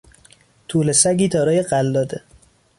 [0.67, 2.21] توله سگی دارای قلاده